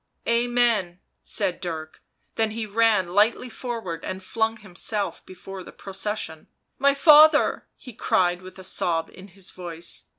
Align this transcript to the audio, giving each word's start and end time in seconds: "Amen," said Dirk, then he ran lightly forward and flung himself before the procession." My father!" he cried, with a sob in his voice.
"Amen," 0.27 0.99
said 1.23 1.61
Dirk, 1.61 2.01
then 2.33 2.49
he 2.49 2.65
ran 2.65 3.09
lightly 3.13 3.51
forward 3.51 4.03
and 4.03 4.23
flung 4.23 4.57
himself 4.57 5.23
before 5.27 5.61
the 5.61 5.71
procession." 5.71 6.47
My 6.79 6.95
father!" 6.95 7.67
he 7.75 7.93
cried, 7.93 8.41
with 8.41 8.57
a 8.57 8.63
sob 8.63 9.11
in 9.13 9.27
his 9.27 9.51
voice. 9.51 10.05